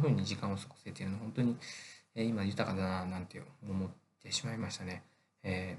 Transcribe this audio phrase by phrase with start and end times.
[0.00, 1.56] 風に時間を過ごせているの本当に、
[2.14, 3.88] え、今豊かだななんて思っ
[4.22, 5.02] てしまいましたね。
[5.42, 5.76] え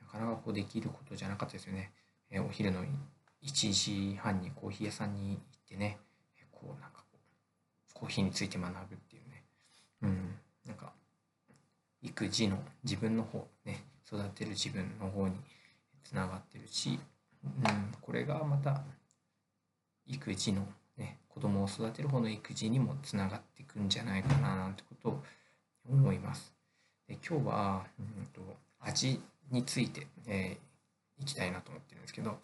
[0.00, 1.92] ー、なかなかこうできることじゃなかったですよね。
[2.30, 2.84] えお昼の
[3.42, 5.38] 1時半にコーヒー屋さんに行っ
[5.68, 5.98] てね、
[6.50, 7.18] こうなんかこ
[7.90, 9.44] う、コーヒーについて学ぶっていうね。
[10.02, 10.34] うん、
[10.66, 10.92] なんか、
[12.02, 15.34] 育児の自分の方、ね、育てる自分の方に
[16.04, 16.98] つながってるし、
[17.44, 18.82] うん、これがまた
[20.06, 20.66] 育児の
[20.96, 25.22] ね子供を育てる方の育児にもつながっていくんじゃないかななんてことを
[25.90, 26.54] 思います。
[27.08, 28.40] で今日は、うんと、
[28.80, 32.38] 味について、えー、いきたいなと思ってるんですけど、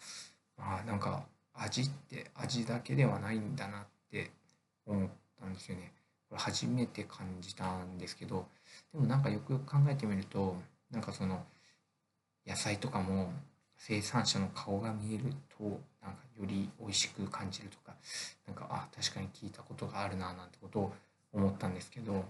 [0.57, 1.23] まあ、なんか
[1.53, 4.31] 味って味だけではないんだなって
[4.85, 5.91] 思ったんですよね。
[6.29, 8.47] これ初めて感じたんですけど
[8.93, 10.55] でもなんかよくよく考えてみると
[10.91, 11.43] なんかその
[12.47, 13.31] 野菜とかも
[13.77, 15.25] 生産者の顔が見える
[15.57, 17.95] となんかより美味しく感じるとか
[18.73, 20.93] あ確かに聞いたことがあるななんてことを
[21.33, 22.25] 思ったんですけど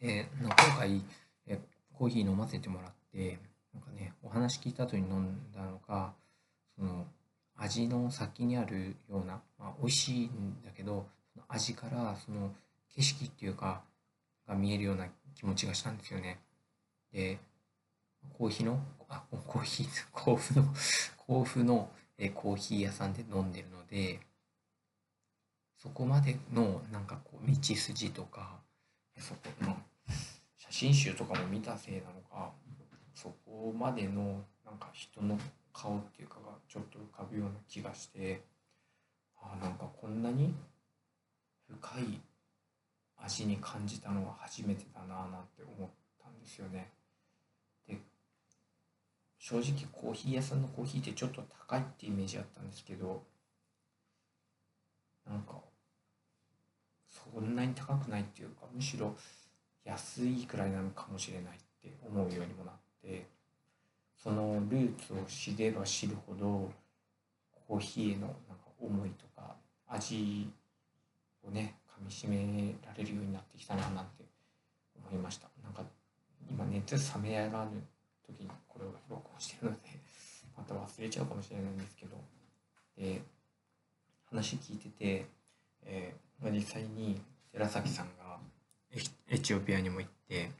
[0.00, 1.02] で今回
[1.46, 1.58] え
[1.92, 3.38] コーヒー飲ませてもらって
[3.72, 6.12] なんかねお話聞いた後に飲んだのか
[6.76, 7.06] その
[7.56, 11.06] 味の先にあるような、まあ、美味しいんだけど
[11.48, 12.50] 味からその
[12.94, 13.82] 景色っていうか
[14.46, 16.38] が見えるような気持ちがしたんですよね。
[17.12, 17.38] で
[18.38, 20.74] コーヒーのあコーヒー 甲府の
[21.16, 24.20] 甲府のえコーヒー屋さんで飲んでるので
[25.84, 28.56] そこまでのなんかこう道筋とか
[29.18, 29.76] そこの
[30.56, 32.52] 写真集とかも見たせいなのか
[33.14, 35.38] そこまでのなんか人の
[35.74, 38.40] 顔っていうかがちょっと浮かぶような気がして
[39.36, 40.54] あなんかこんなに
[41.68, 42.18] 深い
[43.18, 45.90] 味に感じたのは初めてだなぁなんて思っ
[46.22, 46.90] たんですよね。
[47.86, 47.98] で
[49.38, 53.22] 正直コーヒー屋さんのコーヒーってちょっと高いってイメージあったんですけど
[55.26, 55.60] なんか
[57.34, 59.12] そんなに高くないっていうかむしろ
[59.84, 63.26] 安いくらいなのかもしれないって思うようにもなって
[64.16, 66.70] そのルーツを知れば知るほど
[67.66, 68.36] コーヒーへのなんか
[68.80, 69.56] 思いとか
[69.88, 70.48] 味
[71.42, 72.36] をねかみしめ
[72.86, 74.24] られるようになってきたななんて
[75.10, 75.48] 思いました。
[75.62, 75.82] なんか
[76.48, 77.82] 今熱冷めやらぬ
[78.26, 79.88] 時にこれを録音してるので
[80.56, 82.16] また忘れちゃうかもしれないんですけど。
[82.96, 83.22] で
[84.26, 85.26] 話聞いてて、
[85.82, 87.20] えまあ、実際に
[87.52, 88.38] 寺崎さんが
[89.28, 90.50] エチオピアにも行って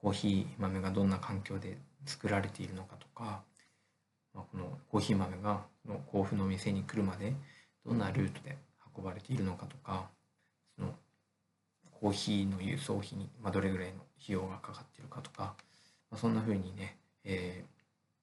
[0.00, 3.42] コーヒー豆がどんな環境で作られているのかとか、
[4.34, 7.34] まあ、このコーヒー豆がの甲府の店に来るまで
[7.84, 8.56] どんなルートで
[8.96, 10.08] 運ばれているのかとか
[10.76, 10.94] その
[11.90, 15.54] コーヒーの輸送費に、まあ、どれぐらいの費用がかかっているかとか
[16.10, 17.64] まあ、そんな風にね、え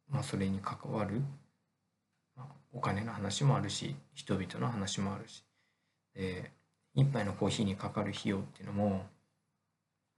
[0.09, 1.21] ー、まあ、それに関わる、
[2.35, 5.44] まあ、お金の話もあるし人々の話もあるし
[6.15, 6.51] で
[6.95, 9.05] 一杯のコーヒーにかかる費用っていうのも、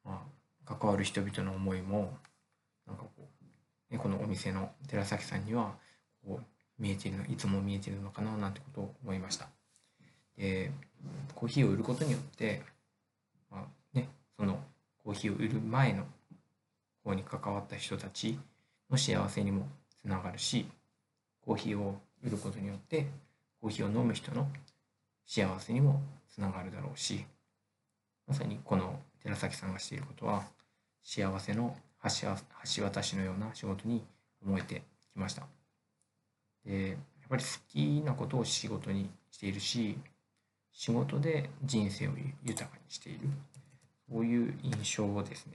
[0.04, 0.24] ま
[0.66, 2.18] あ、関わる人々の思いも
[2.86, 5.74] なんかこう、ね、このお店の寺崎さんには
[6.26, 9.48] こう見えてるのいつも見えてるのかななんてことを思いました。
[10.38, 10.72] で
[11.34, 12.62] コーヒーを売ることによって、
[13.50, 13.62] まあ
[13.94, 14.60] ね、その
[15.04, 16.04] コーヒーを売る前の
[17.04, 18.38] 方に関わった人たち
[18.90, 19.68] の幸せにも
[20.02, 20.66] つながるし
[21.46, 23.08] コーヒーを売ることによって
[23.62, 24.48] コーヒーを飲む人の
[25.26, 27.26] 幸せにもつながるだろうし
[28.28, 30.44] まさにこの寺崎さんがしていることは
[31.04, 34.04] 幸せの橋渡しのような仕事に
[34.46, 35.44] 思えてきました。
[36.66, 36.98] でやっ
[37.30, 39.98] ぱり好きなことを仕事にしているし
[40.72, 42.12] 仕事で人生を
[42.44, 43.22] 豊かにしている。
[44.12, 45.54] そういう印象をですね。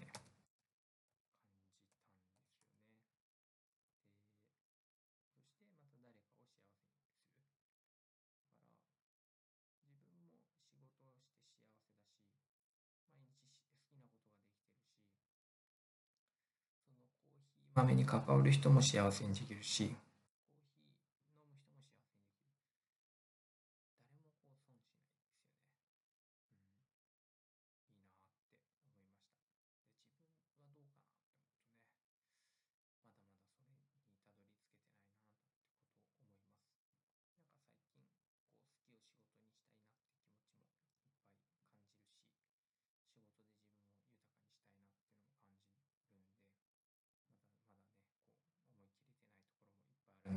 [17.74, 19.94] 豆に関わる人も幸せにできるし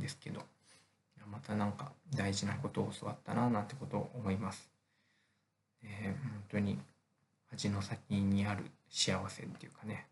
[0.04, 0.42] ですけど
[1.32, 4.70] またなんか大事なことを教わったななんてことを思います。
[5.84, 6.78] えー、本当に
[7.52, 10.08] 味の先にある幸せっていうかね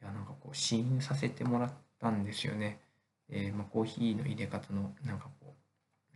[0.00, 1.70] いやなんかこう試飲させてもらっ
[2.00, 2.80] たんですよね。
[3.28, 5.54] えー、まあ、コーヒーの入れ方のなんかこ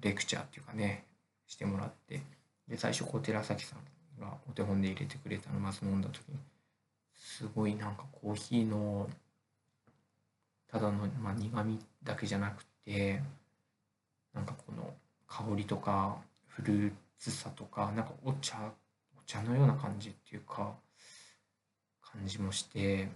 [0.01, 1.05] うレクチャーっていうかね
[1.47, 2.23] してもらって
[2.67, 6.39] で最初こう寺崎さんがお手本で入れてくれたのまず飲んだ時に
[7.15, 9.09] すごいなんかコーヒーの
[10.69, 13.21] ただの、まあ、苦味だけじゃなくて
[14.35, 14.95] なんかこの
[15.27, 16.17] 香りとか
[16.47, 18.57] フルーツさとかなんかお茶
[19.17, 20.75] お茶のような感じっていうか
[22.01, 23.09] 感じもして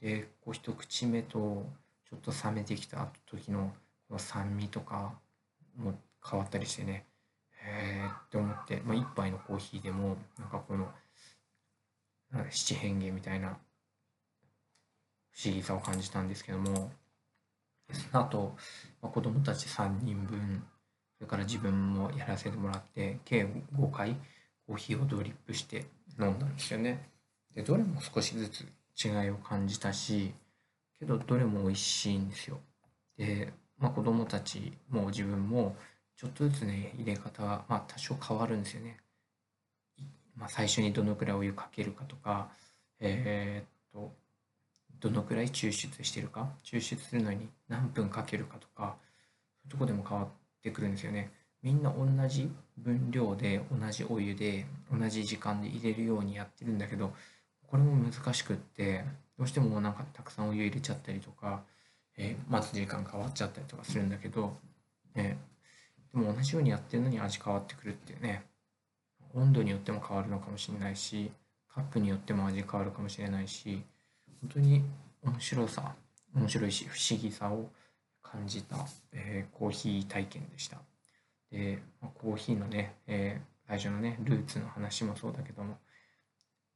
[0.00, 1.64] でこう一口目と
[2.10, 3.72] ちょっと冷めてきた時の
[4.08, 5.12] この酸味とか
[5.76, 5.98] も
[6.28, 7.06] 変わったりしてね
[7.64, 10.88] へえって思って、まあ、一杯のコーヒーでもなんかこの
[12.50, 13.56] 七変化みたいな
[15.32, 16.90] 不思議さを感じたんですけども
[17.92, 18.56] その後、
[19.00, 20.64] まあ、子供たち3人分
[21.18, 23.46] それから自分もやらせてもらって計
[23.76, 24.16] 5回
[24.66, 25.86] コーヒーをドリップして
[26.18, 27.08] 飲んだんですよね。
[27.54, 28.66] でどれも少しずつ
[29.04, 30.32] 違いを感じたし
[30.98, 32.58] けどどれも美味しいんですよ。
[33.16, 35.76] で、まあ、子供たちも自分も
[36.16, 38.98] ちょっとずつね入れ方は、まあ、多少変わるんですよね。
[40.36, 42.50] まあ、最初にどのくらいお湯かけるかとか、
[43.00, 44.12] えー、っと
[45.02, 46.48] どのくらい抽出してるか？
[46.64, 48.96] 抽出するのに何分かけるかとか
[49.58, 50.28] そういうとこでも変わっ
[50.62, 51.32] てくるんですよね。
[51.62, 57.12] みんな同じ分量で同じお湯で同じ時間で入れるようにやってるんだけど
[57.68, 59.04] これも難しくって
[59.38, 61.62] どうしてもなんかたくさんお湯入れちゃったりとか、
[62.16, 64.56] えー、待つ時間変わっちゃったりとかするんだけど、
[65.14, 65.38] ね、
[66.12, 68.44] でも同じようにやってるのに味変わってくるっていうね
[69.34, 71.30] 温度によっても変わるのかもしれないし
[71.72, 73.82] カップによっても味変わるかもしれないし
[74.42, 74.84] 本当に
[75.22, 75.94] 面白さ
[76.34, 77.70] 面白いし不思議さを
[78.22, 78.76] 感じた、
[79.12, 80.78] えー、コーヒー体験でした。
[81.50, 85.78] で、コーヒーのね、えー、最初のねルーツの話もそうだけども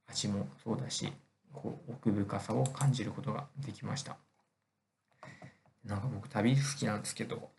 [0.06, 1.12] 味もそうだし
[1.52, 4.16] こう奥深さを感じることができました
[5.84, 7.50] なんか僕旅好きなんですけど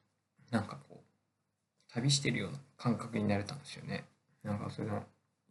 [0.51, 4.05] なんかこう旅してるような感覚になれたんですよね
[4.43, 5.03] なんかそれの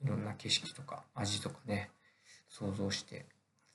[0.04, 1.90] いろんな景色とか味とかね
[2.48, 3.26] 想像して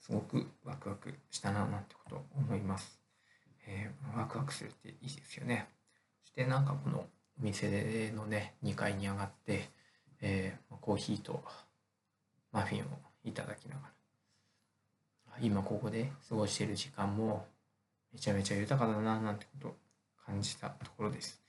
[0.02, 3.00] すごくワクワクしたななんてことを思います、
[3.68, 5.68] えー、ワクワクするっていいですよね。
[6.24, 7.06] そしてなんかこのお
[7.40, 9.70] 店のね2階に上がって、
[10.22, 11.44] えー、コーヒーと
[12.52, 12.86] マフィンを
[13.24, 14.02] いただきながら。
[15.42, 17.46] 今ここで過ごしている時間も
[18.14, 19.76] めちゃめちゃ豊かだななんてことを
[20.26, 21.42] 感じたところです、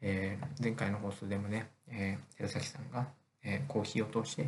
[0.00, 3.06] えー、前回の放送でもね、えー、寺崎さんが、
[3.42, 4.46] えー、コーヒーを通して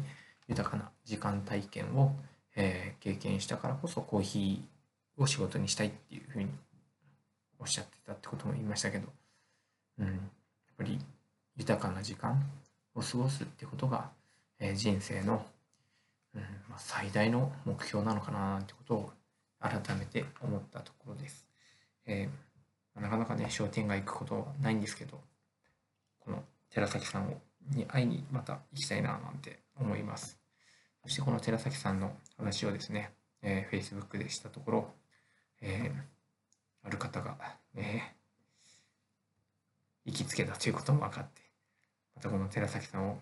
[0.49, 2.15] 豊かな時間体験を、
[2.57, 6.49] えー、経験したからこそコーヒーを仕事にしたいっていうふうに
[7.59, 9.07] おっしゃってたってことも言いましたけど、
[9.99, 10.17] うん、やっ
[10.77, 10.99] ぱり
[11.57, 12.43] 豊かな時間
[12.95, 14.11] を過ごすってことが、
[14.59, 15.45] えー、人生の、
[16.35, 19.11] うんまあ、最大の目標なのかなってことを
[19.61, 21.47] 改めて思ったところです。
[22.07, 25.21] えー、なかなかね商店街行くことはないんですけど
[26.21, 27.35] この寺崎さん
[27.71, 30.46] に会いにまた行きたいななんて思います。
[31.07, 34.95] そしてこの寺崎さんの話をですね、えー、Facebook でしたところ、
[35.61, 37.37] えー、ある方が、
[37.77, 38.03] え
[40.05, 41.43] 行きつけたということも分かって
[42.15, 43.19] またこの寺崎さんを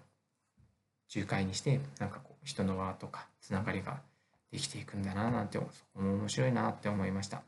[1.14, 4.00] 仲介にしてなんかこう人の輪とかつながりが
[4.50, 5.64] できていくんだななんてそ
[5.94, 7.42] こも面白いなって思いました、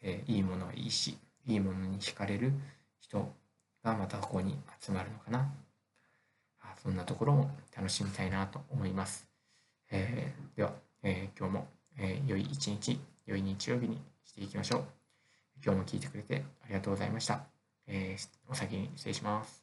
[0.00, 2.52] えー、いいものはいいしいいものに惹かれる
[3.00, 3.32] 人
[3.82, 5.52] がまたここに集まるのかな。
[6.60, 9.31] あそんなところも楽しみたいなと思います、
[9.92, 10.72] えー、では、
[11.02, 11.68] えー、今日も、
[11.98, 14.84] え良い一日良い日曜日にしていきましょう
[15.62, 17.44] 今日も聞いてくれてありがとうございました。
[17.86, 19.61] えー、お先に失礼します。